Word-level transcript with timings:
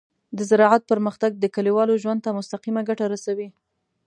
د 0.37 0.39
زراعت 0.49 0.83
پرمختګ 0.91 1.31
د 1.37 1.45
کليوالو 1.55 1.93
ژوند 2.03 2.19
ته 2.25 2.29
مستقیمه 2.39 2.81
ګټه 2.89 3.05
رسوي. 3.13 3.49